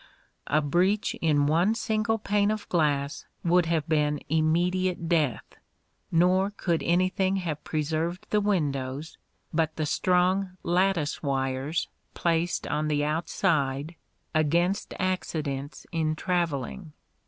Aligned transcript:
A 0.47 0.63
breach 0.63 1.13
in 1.21 1.45
one 1.45 1.75
single 1.75 2.17
pane 2.17 2.49
of 2.49 2.67
glass 2.69 3.27
would 3.43 3.67
have 3.67 3.87
been 3.87 4.19
immediate 4.29 5.07
death: 5.07 5.43
nor 6.11 6.49
could 6.49 6.81
anything 6.81 7.35
have 7.35 7.63
preserved 7.63 8.25
the 8.31 8.41
windows, 8.41 9.19
but 9.53 9.75
the 9.75 9.85
strong 9.85 10.57
lattice 10.63 11.21
wires 11.21 11.87
placed 12.15 12.65
on 12.65 12.87
the 12.87 13.05
outside, 13.05 13.93
against 14.33 14.95
accidents 14.97 15.85
in 15.91 16.15
travelling. 16.15 16.93